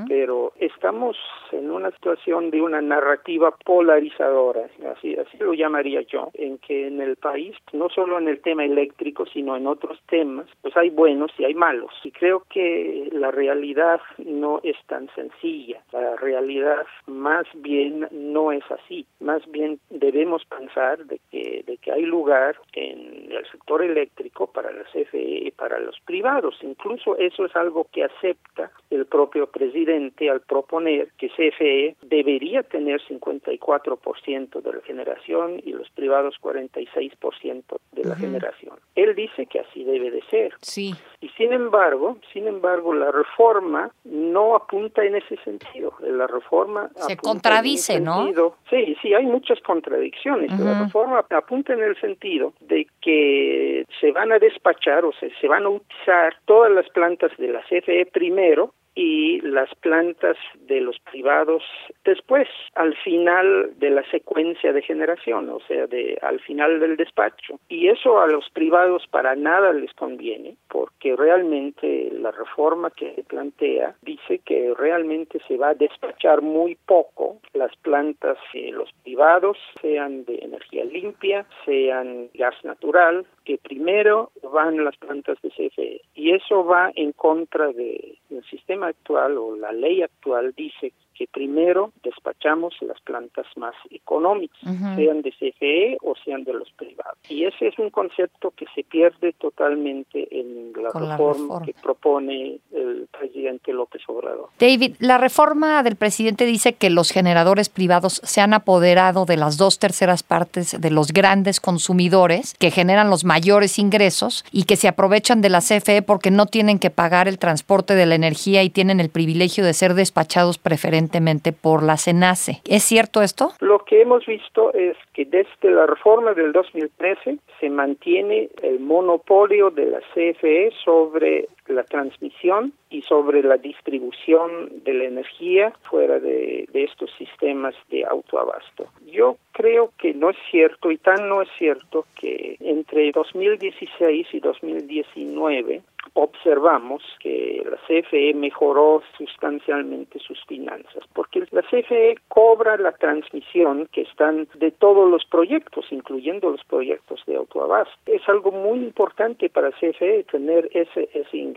pero 0.08 0.54
estamos 0.60 1.18
en 1.52 1.72
una 1.72 1.92
situación 1.92 2.52
de 2.52 2.62
una 2.62 2.82
narrativa 2.82 3.52
polarizadora, 3.64 4.68
así, 4.96 5.16
así 5.16 5.38
lo 5.38 5.54
llamaría 5.54 6.02
yo, 6.02 6.30
en 6.34 6.58
que 6.58 6.88
en 6.88 7.02
el 7.02 7.16
país, 7.16 7.56
no 7.74 7.90
solo 7.90 8.18
en 8.18 8.28
el 8.28 8.42
tema 8.42 8.66
eléctrico, 8.66 9.26
sino 9.26 9.56
en 9.56 9.68
otros 9.68 10.00
temas, 10.08 10.48
pues 10.62 10.76
hay 10.78 10.90
buenos 10.90 11.32
y 11.38 11.46
hay 11.46 11.54
malos. 11.54 11.92
Y 12.04 12.12
creo 12.12 12.44
que 12.50 13.10
la 13.12 13.32
realidad 13.32 14.02
no 14.18 14.60
es 14.64 14.78
tan 14.88 15.10
sencilla, 15.16 15.82
la 15.92 16.16
realidad 16.18 16.86
más 17.08 17.46
bien 17.56 18.08
no 18.12 18.52
es 18.52 18.64
así, 18.70 19.06
más 19.20 19.42
bien 19.52 19.80
debemos 19.90 20.46
pensar 20.46 21.06
de 21.06 21.20
que, 21.32 21.64
de 21.66 21.78
que 21.78 21.92
hay 21.92 22.04
lugar 22.04 22.56
en 22.74 23.15
el 23.40 23.50
sector 23.52 23.84
eléctrico 23.84 24.48
para 24.48 24.72
la 24.72 24.84
CFE 24.84 25.48
y 25.48 25.52
para 25.52 25.80
los 25.80 26.00
privados, 26.02 26.56
incluso 26.62 27.18
eso 27.18 27.46
es 27.46 27.56
algo 27.56 27.88
que 27.92 28.04
acepta 28.04 28.72
el 28.90 29.06
propio 29.06 29.48
presidente 29.48 30.30
al 30.30 30.42
proponer 30.42 31.10
que 31.18 31.30
CFE 31.30 31.96
debería 32.02 32.64
tener 32.64 33.02
54% 33.02 34.62
de 34.62 34.74
la 34.74 34.82
generación 34.82 35.62
y 35.64 35.72
los 35.72 35.90
privados 35.92 36.36
46% 36.42 37.64
de 37.92 38.04
la 38.04 38.16
generación. 38.16 38.78
Él 38.96 39.16
dice 39.16 39.46
que 39.46 39.60
así 39.60 39.84
debe 39.84 40.12
de 40.12 40.22
ser. 40.30 40.54
Sí. 40.62 40.94
Y 41.26 41.30
sin 41.30 41.54
embargo, 41.54 42.20
sin 42.32 42.48
embargo, 42.48 42.94
la 42.94 43.12
reforma 43.12 43.90
no 44.04 44.56
apunta 44.56 45.04
en 45.04 45.16
ese 45.16 45.36
sentido. 45.38 45.94
La 46.02 46.28
reforma 46.28 46.92
se 47.08 47.18
contradice, 47.18 48.00
¿no? 48.00 48.28
Sí, 48.70 48.96
sí, 49.02 49.12
hay 49.16 49.26
muchas 49.26 49.60
contradicciones. 49.62 50.52
La 50.60 50.84
reforma 50.84 51.26
apunta 51.32 51.74
en 51.74 51.82
el 51.82 52.00
sentido 52.00 52.54
de 52.60 52.86
que 53.02 53.86
se 54.00 54.12
van 54.12 54.34
a 54.34 54.38
despachar 54.38 55.04
o 55.04 55.14
se, 55.14 55.32
se 55.42 55.48
van 55.48 55.66
a 55.66 55.70
utilizar 55.70 56.36
todas 56.46 56.72
las 56.72 56.88
plantas 56.90 57.32
de 57.40 57.48
la 57.48 57.62
CFE 57.62 58.06
primero 58.14 58.76
y 58.96 59.42
las 59.42 59.74
plantas 59.76 60.38
de 60.68 60.80
los 60.80 60.98
privados 61.00 61.64
después, 62.06 62.48
al 62.76 62.96
final 62.96 63.78
de 63.78 63.90
la 63.90 64.10
secuencia 64.10 64.72
de 64.72 64.82
generación, 64.82 65.50
o 65.50 65.60
sea, 65.68 65.86
de 65.88 66.18
al 66.22 66.40
final 66.40 66.80
del 66.80 66.96
despacho. 66.96 67.60
Y 67.68 67.90
eso 67.90 68.22
a 68.22 68.28
los 68.28 68.50
privados 68.50 69.06
para 69.12 69.36
nada 69.36 69.74
les 69.74 69.94
conviene, 69.94 70.56
porque 70.70 71.16
realmente 71.16 72.10
la 72.14 72.32
reforma 72.32 72.90
que 72.90 73.24
plantea 73.28 73.96
dice 74.02 74.40
que 74.40 74.74
realmente 74.78 75.40
se 75.48 75.58
va 75.58 75.70
a 75.70 75.76
despachar 75.76 76.42
muy 76.42 76.76
poco 76.86 77.40
las 77.54 77.76
plantas 77.78 78.38
de 78.54 78.72
los 78.72 78.92
privados, 79.04 79.58
sean 79.82 80.26
de 80.26 80.40
energía 80.42 80.86
limpia, 80.86 81.46
sean 81.66 82.30
gas 82.34 82.56
natural, 82.64 83.26
que 83.46 83.58
primero 83.58 84.32
van 84.52 84.84
las 84.84 84.98
plantas 84.98 85.38
de 85.42 85.50
CFE. 85.50 86.02
Y 86.16 86.32
eso 86.32 86.66
va 86.66 86.92
en 86.96 87.14
contra 87.14 87.72
del 87.72 88.18
sistema 88.50 88.88
actual 88.88 89.38
o 89.38 89.56
la 89.56 89.72
ley 89.72 90.02
actual 90.02 90.54
dice 90.58 90.92
que 91.16 91.28
primero 91.28 91.92
despachamos 92.04 92.76
las 92.82 93.00
plantas 93.02 93.46
más 93.56 93.74
económicas, 93.90 94.60
sean 94.96 95.22
de 95.22 95.32
CFE 95.32 95.98
o 96.02 96.14
sean 96.24 96.44
de 96.44 96.54
los 96.54 96.70
privados. 96.74 97.18
Y 97.30 97.46
ese 97.46 97.70
es 97.70 97.80
un 97.80 97.90
concepto 97.90 98.52
que 98.52 98.66
se 98.76 98.84
pierde 98.84 99.34
totalmente 99.34 100.28
en 100.30 100.74
la, 100.74 100.90
reforma, 100.90 101.62
que 101.64 101.74
propone 101.74 102.60
el 102.74 103.08
presidente 103.18 103.72
López 103.72 104.02
Obrador. 104.08 104.50
David, 104.60 104.96
la 105.00 105.18
reforma 105.18 105.82
del 105.84 105.96
presidente 105.96 106.46
dice 106.46 106.74
que 106.74 106.90
los 106.90 107.12
generadores 107.12 107.70
privados 107.70 108.22
se 108.24 108.42
han 108.42 108.54
apoderado 108.54 109.26
de 109.26 109.38
las 109.38 109.58
dos 109.58 109.80
terceras 109.80 110.22
partes 110.22 110.80
de 110.80 110.92
los 110.92 111.14
grandes 111.14 111.62
consumidores 111.62 112.56
que 112.60 112.72
generan 112.72 113.10
los 113.10 113.24
mayores 113.24 113.80
ingresos 113.80 114.44
y 114.52 114.64
que 114.64 114.76
se 114.76 114.90
aprovechan 114.90 115.42
de 115.42 115.50
la 115.50 115.62
CFE 115.62 116.02
porque 116.02 116.30
no 116.30 116.46
tienen 116.46 116.78
que 116.78 116.90
pagar 116.90 117.30
el 117.30 117.40
transporte 117.40 117.96
de 117.96 118.06
la 118.06 118.16
energía 118.16 118.64
y 118.64 118.70
tienen 118.70 119.00
el 119.00 119.10
privilegio 119.10 119.64
de 119.64 119.74
ser 119.74 119.94
despachados 119.94 120.58
preferentemente 120.58 121.05
por 121.52 121.84
la 121.84 121.98
CENACE. 121.98 122.62
¿Es 122.68 122.84
cierto 122.84 123.22
esto? 123.22 123.50
Lo 123.60 123.80
que 123.86 124.02
hemos 124.02 124.26
visto 124.26 124.74
es 124.74 124.96
que 125.14 125.26
desde 125.26 125.72
la 125.72 125.86
reforma 125.86 126.34
del 126.34 126.52
2013 126.52 127.38
se 127.60 127.70
mantiene 127.70 128.50
el 128.62 128.80
monopolio 128.80 129.70
de 129.70 129.86
la 129.86 130.00
CFE 130.14 130.72
sobre 130.84 131.48
la 131.68 131.84
transmisión 131.84 132.74
y 132.90 133.02
sobre 133.02 133.44
la 133.44 133.58
distribución 133.58 134.84
de 134.84 134.94
la 134.94 135.04
energía 135.06 135.74
fuera 135.90 136.20
de, 136.20 136.68
estos 136.74 137.10
sistemas 137.18 137.74
de 137.90 138.06
autoabasto. 138.06 138.88
Yo 139.12 139.38
creo 139.54 139.92
que 139.98 140.14
no 140.14 140.30
es 140.30 140.38
cierto 140.52 140.92
y 140.92 140.98
tan 140.98 141.28
no 141.28 141.42
es 141.42 141.50
cierto 141.58 142.06
que 142.20 142.58
entre 142.60 143.12
2016 143.12 144.28
y 144.34 144.40
2019 144.40 145.82
observamos 146.14 147.04
que 147.20 147.66
la 147.70 147.78
CFE 147.88 148.34
mejoró 148.36 149.02
sustancialmente 149.18 150.20
sus 150.20 150.44
finanzas, 150.46 151.04
porque 151.14 151.44
la 151.52 151.62
CFE 151.62 152.16
cobra 152.28 152.78
la 152.78 152.92
transmisión 152.94 153.88
que 153.92 154.02
están 154.02 154.48
de 154.56 154.72
todos 154.72 155.10
los 155.10 155.26
proyectos, 155.26 155.86
incluyendo 155.92 156.52
los 156.52 156.64
proyectos 156.66 157.22
de 157.26 157.36
autoabasto. 157.36 157.94
Es 158.06 158.22
algo 158.30 158.52
muy 158.52 158.80
importante 158.80 159.50
para 159.50 159.72
CFE 159.72 160.26
tener 160.32 160.70
ese, 160.74 161.10
ese 161.14 161.38
ingreso. 161.38 161.55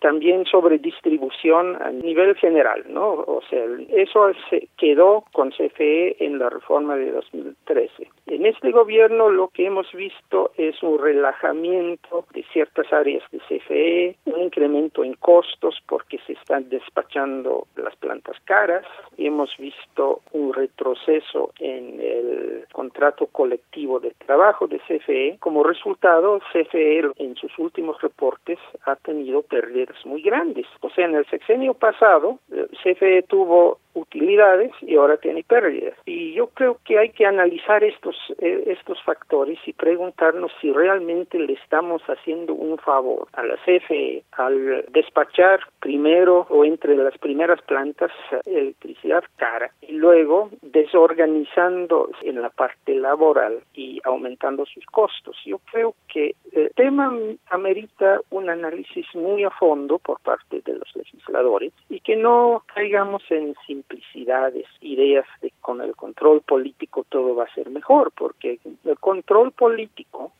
También 0.00 0.44
sobre 0.44 0.78
distribución 0.78 1.80
a 1.82 1.90
nivel 1.90 2.36
general, 2.36 2.84
¿no? 2.88 3.08
O 3.12 3.40
sea, 3.48 3.64
eso 3.88 4.30
se 4.50 4.68
quedó 4.76 5.24
con 5.32 5.50
CFE 5.50 6.24
en 6.24 6.38
la 6.38 6.50
reforma 6.50 6.96
de 6.96 7.12
2013. 7.12 8.08
En 8.26 8.44
este 8.44 8.72
gobierno 8.72 9.30
lo 9.30 9.48
que 9.48 9.66
hemos 9.66 9.90
visto 9.92 10.50
es 10.56 10.82
un 10.82 10.98
relajamiento 10.98 12.24
de 12.32 12.44
ciertas 12.52 12.92
áreas 12.92 13.22
de 13.30 13.38
CFE, 13.38 14.16
un 14.24 14.42
incremento 14.42 15.04
en 15.04 15.14
costos 15.14 15.80
porque 15.86 16.18
se 16.26 16.32
están 16.32 16.68
despachando 16.68 17.66
las 17.76 17.94
plantas 17.96 18.36
caras 18.44 18.84
hemos 19.16 19.56
visto 19.58 20.20
un 20.32 20.52
retroceso 20.52 21.52
en 21.58 22.00
el 22.00 22.66
contrato 22.72 23.26
colectivo 23.26 24.00
de 24.00 24.12
trabajo 24.24 24.66
de 24.66 24.78
CFE. 24.80 25.38
Como 25.40 25.62
resultado, 25.62 26.40
CFE 26.52 27.10
en 27.16 27.34
sus 27.36 27.58
últimos 27.58 28.00
reportes 28.00 28.58
ha 28.84 28.96
tenido 28.96 29.42
pérdidas 29.42 30.04
muy 30.04 30.22
grandes. 30.22 30.66
O 30.80 30.90
sea, 30.90 31.06
en 31.06 31.14
el 31.14 31.26
sexenio 31.26 31.74
pasado, 31.74 32.38
eh, 32.52 32.66
CFE 32.82 33.22
tuvo 33.22 33.78
utilidades 33.96 34.72
y 34.82 34.96
ahora 34.96 35.16
tiene 35.16 35.42
pérdidas. 35.42 35.94
Y 36.04 36.34
yo 36.34 36.48
creo 36.48 36.78
que 36.84 36.98
hay 36.98 37.10
que 37.10 37.26
analizar 37.26 37.82
estos, 37.82 38.16
eh, 38.38 38.64
estos 38.66 39.02
factores 39.02 39.58
y 39.66 39.72
preguntarnos 39.72 40.52
si 40.60 40.72
realmente 40.72 41.38
le 41.38 41.54
estamos 41.54 42.02
haciendo 42.02 42.54
un 42.54 42.78
favor 42.78 43.28
a 43.32 43.42
la 43.42 43.56
CFE 43.64 44.22
al 44.32 44.84
despachar 44.90 45.60
primero 45.80 46.46
o 46.50 46.64
entre 46.64 46.96
las 46.96 47.16
primeras 47.18 47.60
plantas 47.62 48.10
electricidad 48.44 49.24
cara 49.36 49.70
y 49.80 49.92
luego 49.92 50.50
desorganizando 50.62 52.10
en 52.22 52.40
la 52.42 52.50
parte 52.50 52.94
laboral 52.94 53.60
y 53.74 54.00
aumentando 54.04 54.66
sus 54.66 54.84
costos. 54.86 55.36
Yo 55.44 55.58
creo 55.70 55.94
que 56.12 56.34
el 56.56 56.70
tema 56.74 57.12
amerita 57.50 58.20
un 58.30 58.48
análisis 58.48 59.06
muy 59.14 59.44
a 59.44 59.50
fondo 59.50 59.98
por 59.98 60.20
parte 60.20 60.62
de 60.64 60.74
los 60.74 60.96
legisladores 60.96 61.72
y 61.90 62.00
que 62.00 62.16
no 62.16 62.64
caigamos 62.74 63.22
en 63.30 63.54
simplicidades, 63.66 64.64
ideas 64.80 65.26
de 65.42 65.52
con 65.60 65.82
el 65.82 65.94
control 65.94 66.40
político 66.40 67.04
todo 67.08 67.34
va 67.34 67.44
a 67.44 67.54
ser 67.54 67.68
mejor, 67.70 68.12
porque 68.16 68.58
el 68.84 68.98
control 68.98 69.52
político 69.52 70.32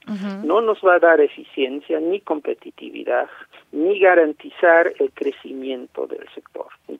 no 0.42 0.60
nos 0.60 0.78
va 0.84 0.94
a 0.94 0.98
dar 1.00 1.20
eficiencia 1.20 2.00
ni 2.00 2.20
competitividad 2.20 3.28
ni 3.72 3.98
garantizar 3.98 4.92
el 4.98 5.10
crecimiento 5.12 6.06
del 6.06 6.26
sector. 6.34 6.55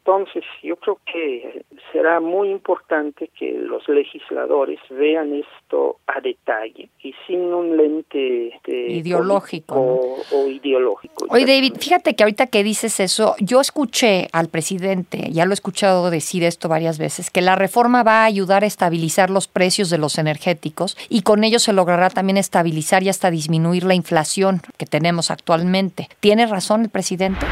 Entonces, 0.06 0.44
yo 0.62 0.76
creo 0.76 1.00
que 1.04 1.64
será 1.92 2.20
muy 2.20 2.50
importante 2.50 3.28
que 3.36 3.50
los 3.54 3.88
legisladores 3.88 4.78
vean 4.88 5.34
esto 5.34 5.98
a 6.06 6.20
detalle 6.20 6.90
y 7.02 7.12
sin 7.26 7.40
un 7.40 7.76
lente 7.76 8.54
este, 8.54 8.92
ideológico 8.92 10.20
o 10.32 10.46
ideológico. 10.46 11.26
Oye, 11.28 11.44
David, 11.44 11.74
fíjate 11.80 12.14
que 12.14 12.22
ahorita 12.22 12.46
que 12.46 12.62
dices 12.62 13.00
eso, 13.00 13.34
yo 13.40 13.60
escuché 13.60 14.28
al 14.32 14.48
presidente, 14.48 15.28
ya 15.32 15.44
lo 15.44 15.50
he 15.50 15.54
escuchado 15.54 16.08
decir 16.08 16.44
esto 16.44 16.68
varias 16.68 16.98
veces, 16.98 17.28
que 17.28 17.40
la 17.40 17.56
reforma 17.56 18.04
va 18.04 18.22
a 18.22 18.26
ayudar 18.26 18.62
a 18.62 18.66
estabilizar 18.68 19.28
los 19.28 19.48
precios 19.48 19.90
de 19.90 19.98
los 19.98 20.18
energéticos 20.18 20.96
y 21.08 21.22
con 21.22 21.42
ello 21.42 21.58
se 21.58 21.72
logrará 21.72 22.10
también 22.10 22.36
estabilizar 22.36 23.02
y 23.02 23.08
hasta 23.08 23.32
disminuir 23.32 23.82
la 23.82 23.94
inflación 23.94 24.60
que 24.78 24.86
tenemos 24.86 25.32
actualmente. 25.32 26.08
¿Tiene 26.20 26.46
razón 26.46 26.82
el 26.82 26.90
presidente? 26.90 27.44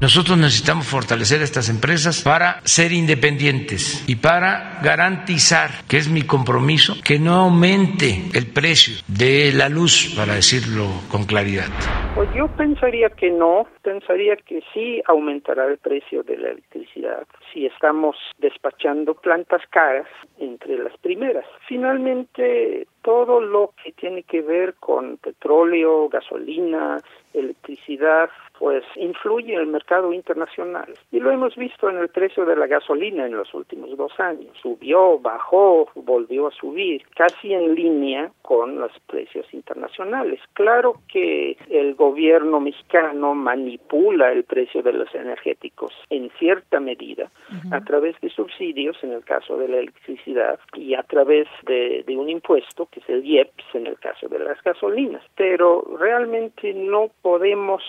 Nosotros 0.00 0.38
necesitamos 0.38 0.86
fortalecer 0.86 1.42
estas 1.42 1.68
empresas 1.68 2.22
para 2.22 2.60
ser 2.62 2.92
independientes 2.92 4.04
y 4.06 4.14
para 4.14 4.78
garantizar, 4.80 5.70
que 5.88 5.96
es 5.96 6.08
mi 6.08 6.22
compromiso, 6.22 6.94
que 7.04 7.18
no 7.18 7.34
aumente 7.34 8.30
el 8.32 8.46
precio 8.46 8.94
de 9.08 9.50
la 9.52 9.68
luz, 9.68 10.14
para 10.16 10.34
decirlo 10.34 10.86
con 11.10 11.24
claridad. 11.24 11.66
Pues 12.14 12.28
yo 12.32 12.46
pensaría 12.46 13.10
que 13.10 13.28
no, 13.30 13.66
pensaría 13.82 14.36
que 14.36 14.62
sí 14.72 15.02
aumentará 15.04 15.66
el 15.66 15.78
precio 15.78 16.22
de 16.22 16.36
la 16.36 16.50
electricidad 16.50 17.26
si 17.52 17.66
estamos 17.66 18.16
despachando 18.38 19.14
plantas 19.14 19.62
caras 19.70 20.06
entre 20.38 20.78
las 20.78 20.96
primeras. 20.98 21.44
Finalmente, 21.66 22.86
todo 23.02 23.40
lo 23.40 23.72
que 23.82 23.92
tiene 23.92 24.22
que 24.22 24.42
ver 24.42 24.74
con 24.74 25.16
petróleo, 25.16 26.08
gasolina, 26.08 27.00
electricidad, 27.32 28.30
pues 28.58 28.84
influye 28.96 29.54
en 29.54 29.60
el 29.60 29.66
mercado 29.66 30.12
internacional. 30.12 30.92
Y 31.12 31.20
lo 31.20 31.30
hemos 31.30 31.54
visto 31.56 31.88
en 31.88 31.98
el 31.98 32.08
precio 32.08 32.44
de 32.44 32.56
la 32.56 32.66
gasolina 32.66 33.26
en 33.26 33.36
los 33.36 33.54
últimos 33.54 33.96
dos 33.96 34.18
años. 34.18 34.56
Subió, 34.60 35.18
bajó, 35.18 35.88
volvió 35.94 36.48
a 36.48 36.50
subir, 36.50 37.02
casi 37.14 37.54
en 37.54 37.74
línea 37.74 38.32
con 38.42 38.80
los 38.80 38.92
precios 39.06 39.46
internacionales. 39.52 40.40
Claro 40.54 40.94
que 41.12 41.56
el 41.70 41.94
gobierno 41.94 42.60
mexicano 42.60 43.34
manipula 43.34 44.32
el 44.32 44.44
precio 44.44 44.82
de 44.82 44.92
los 44.92 45.14
energéticos 45.14 45.92
en 46.10 46.30
cierta 46.38 46.80
medida 46.80 47.30
a 47.70 47.80
través 47.82 48.20
de 48.20 48.30
subsidios, 48.30 48.96
en 49.02 49.12
el 49.12 49.24
caso 49.24 49.56
de 49.56 49.68
la 49.68 49.78
electricidad, 49.78 50.58
y 50.74 50.94
a 50.94 51.02
través 51.02 51.46
de, 51.66 52.02
de 52.06 52.16
un 52.16 52.28
impuesto 52.28 52.86
que 52.90 53.00
es 53.00 53.08
el 53.08 53.24
IEPS 53.24 53.74
en 53.74 53.86
el 53.86 53.98
caso 53.98 54.28
de 54.28 54.38
las 54.40 54.60
gasolinas. 54.62 55.22
Pero 55.36 55.84
realmente 55.98 56.74
no 56.74 57.10
podemos 57.22 57.82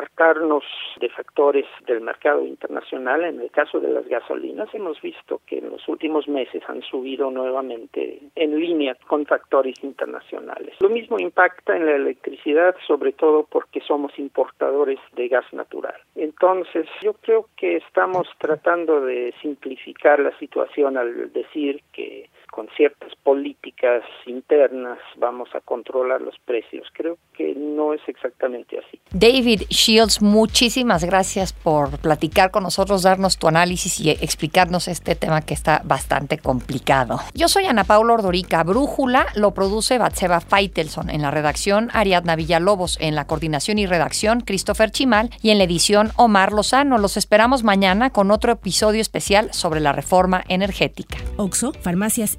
apartarnos 0.00 0.64
de 0.98 1.08
factores 1.10 1.66
del 1.86 2.00
mercado 2.00 2.44
internacional. 2.46 3.24
En 3.24 3.40
el 3.40 3.50
caso 3.50 3.80
de 3.80 3.90
las 3.90 4.06
gasolinas 4.08 4.72
hemos 4.74 5.00
visto 5.02 5.42
que 5.46 5.58
en 5.58 5.70
los 5.70 5.86
últimos 5.88 6.26
meses 6.26 6.62
han 6.68 6.82
subido 6.82 7.30
nuevamente 7.30 8.20
en 8.34 8.58
línea 8.58 8.96
con 9.06 9.26
factores 9.26 9.74
internacionales. 9.82 10.74
Lo 10.80 10.88
mismo 10.88 11.18
impacta 11.18 11.76
en 11.76 11.86
la 11.86 11.96
electricidad, 11.96 12.74
sobre 12.86 13.12
todo 13.12 13.46
porque 13.50 13.80
somos 13.80 14.18
importadores 14.18 14.98
de 15.12 15.28
gas 15.28 15.44
natural. 15.52 15.96
Entonces, 16.14 16.86
yo 17.02 17.12
creo 17.14 17.46
que 17.56 17.76
estamos 17.76 18.26
tratando 18.38 19.02
de 19.02 19.34
simplificar 19.42 20.20
la 20.20 20.36
situación 20.38 20.96
al 20.96 21.32
decir 21.32 21.82
que 21.92 22.30
con 22.50 22.68
ciertas 22.76 23.12
políticas 23.22 24.02
internas 24.26 24.98
vamos 25.16 25.48
a 25.54 25.60
controlar 25.60 26.20
los 26.20 26.34
precios. 26.44 26.86
Creo 26.92 27.18
que 27.34 27.54
no 27.54 27.94
es 27.94 28.00
exactamente 28.06 28.78
así. 28.78 29.00
David 29.12 29.62
Shields, 29.68 30.22
muchísimas 30.22 31.04
gracias 31.04 31.52
por 31.52 31.98
platicar 31.98 32.50
con 32.50 32.62
nosotros, 32.62 33.02
darnos 33.02 33.38
tu 33.38 33.48
análisis 33.48 34.00
y 34.00 34.10
explicarnos 34.10 34.88
este 34.88 35.14
tema 35.14 35.42
que 35.42 35.54
está 35.54 35.82
bastante 35.84 36.38
complicado. 36.38 37.20
Yo 37.34 37.48
soy 37.48 37.66
Ana 37.66 37.84
Paula 37.84 38.14
Ordorica. 38.14 38.62
Brújula 38.64 39.26
lo 39.34 39.52
produce 39.52 39.98
Batseba 39.98 40.40
Feitelson. 40.40 41.10
En 41.10 41.22
la 41.22 41.30
redacción, 41.30 41.90
Ariadna 41.92 42.36
Villalobos. 42.36 42.98
En 43.00 43.14
la 43.14 43.26
coordinación 43.26 43.78
y 43.78 43.86
redacción, 43.86 44.40
Christopher 44.40 44.90
Chimal. 44.90 45.30
Y 45.42 45.50
en 45.50 45.58
la 45.58 45.64
edición, 45.64 46.10
Omar 46.16 46.52
Lozano. 46.52 46.98
Los 46.98 47.16
esperamos 47.16 47.64
mañana 47.64 48.10
con 48.10 48.30
otro 48.30 48.52
episodio 48.52 49.00
especial 49.00 49.52
sobre 49.52 49.80
la 49.80 49.92
reforma 49.92 50.42
energética. 50.48 51.18
Oxo, 51.36 51.72
Farmacias 51.72 52.38